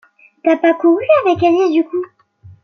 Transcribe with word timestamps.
T'as 0.43 0.57
pas 0.57 0.73
couru 0.73 1.03
avec 1.23 1.43
Alice 1.43 1.71
du 1.73 1.83
coup? 1.83 2.03